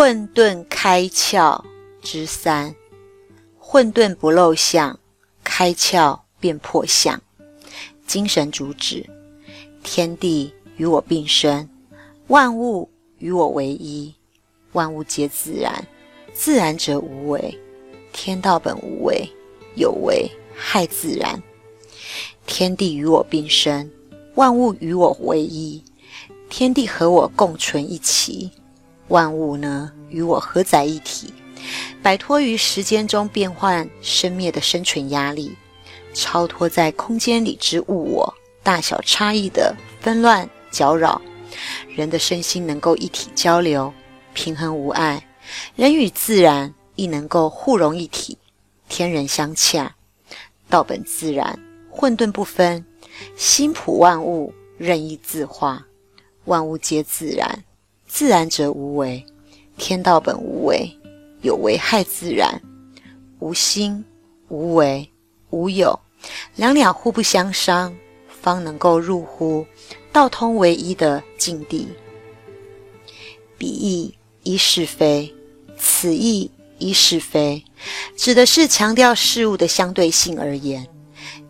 [0.00, 1.62] 混沌开窍
[2.00, 2.74] 之三，
[3.58, 4.98] 混沌不露相，
[5.44, 7.20] 开窍便破相。
[8.06, 9.06] 精神主旨：
[9.82, 11.68] 天地与我并生，
[12.28, 14.14] 万物与我为一，
[14.72, 15.86] 万物皆自然，
[16.32, 17.60] 自然则无为。
[18.10, 19.30] 天道本无为，
[19.74, 21.42] 有为害自然。
[22.46, 23.90] 天地与我并生，
[24.36, 25.84] 万物与我为一，
[26.48, 28.50] 天地和我共存一起。
[29.10, 31.32] 万物呢，与我合在一体，
[32.00, 35.56] 摆脱于时间中变换生灭的生存压力，
[36.14, 41.20] 超脱在空间里之物我大小差异的纷乱搅扰，
[41.88, 43.92] 人的身心能够一体交流，
[44.32, 45.26] 平衡无碍，
[45.74, 48.38] 人与自然亦能够互融一体，
[48.88, 49.96] 天人相洽，
[50.68, 51.58] 道本自然，
[51.90, 52.84] 混沌不分，
[53.36, 55.84] 心普万物，任意自化，
[56.44, 57.64] 万物皆自然。
[58.12, 59.24] 自然者无为，
[59.78, 60.90] 天道本无为，
[61.42, 62.60] 有为害自然。
[63.38, 64.04] 无心、
[64.48, 65.08] 无为、
[65.50, 65.98] 无有，
[66.56, 67.96] 两两互不相伤，
[68.28, 69.64] 方能够入乎
[70.12, 71.86] 道通唯一的境地。
[73.56, 75.32] 彼意一是非，
[75.78, 77.64] 此意一是非，
[78.16, 80.86] 指的是强调事物的相对性而言。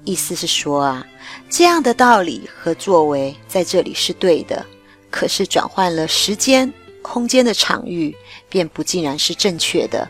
[0.04, 1.06] 意思是说啊，
[1.48, 4.64] 这样的道理和作为在这里是对的。
[5.10, 6.72] 可是转换了时间、
[7.02, 8.16] 空间的场域，
[8.48, 10.08] 便不尽然是正确的。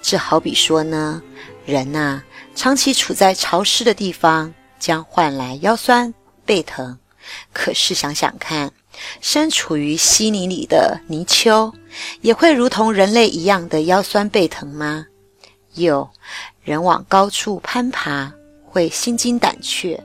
[0.00, 1.22] 这好比说呢，
[1.66, 2.22] 人呐，
[2.54, 6.14] 长期处在潮湿的地方，将换来腰酸
[6.46, 6.98] 背疼。
[7.52, 8.72] 可是想想看，
[9.20, 11.74] 身处于稀泥里的泥鳅，
[12.22, 15.04] 也会如同人类一样的腰酸背疼吗？
[15.74, 16.08] 有
[16.62, 18.32] 人往高处攀爬，
[18.64, 20.02] 会心惊胆怯。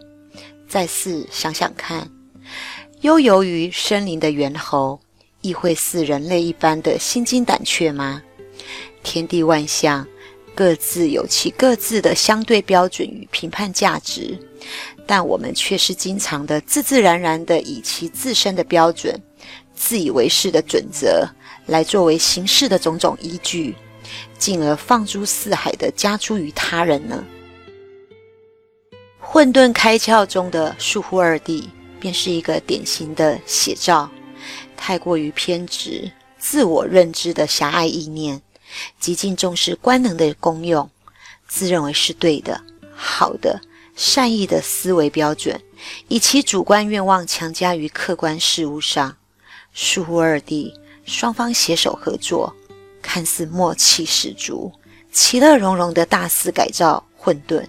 [0.67, 2.09] 再次想想看。
[3.03, 4.97] 悠游于森林的猿猴，
[5.41, 8.23] 亦会似人类一般的心惊胆怯吗？
[9.03, 10.07] 天地万象，
[10.55, 14.39] 各自有其各自的相对标准与评判价值，
[15.05, 19.21] 但我们却是经常的自自然然的以其自身的标准、
[19.75, 21.27] 自以为是的准则
[21.65, 23.75] 来作为行事的种种依据，
[24.37, 27.21] 进而放诸四海的加诸于他人呢？
[29.19, 31.67] 混沌开窍中的疏忽二弟。
[32.03, 34.11] 便是一个典型的写照，
[34.75, 38.41] 太过于偏执、自我认知的狭隘意念，
[38.99, 40.89] 极尽重视官能的功用，
[41.47, 42.61] 自认为是对的、
[42.93, 43.61] 好的、
[43.95, 45.57] 善意的思维标准，
[46.09, 49.15] 以其主观愿望强加于客观事物上，
[49.71, 50.73] 疏忽二谛，
[51.05, 52.53] 双方携手合作，
[53.01, 54.69] 看似默契十足、
[55.09, 57.65] 其乐融融的大肆改造混沌。